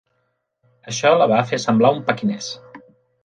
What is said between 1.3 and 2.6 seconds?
va fer semblar un pequinès.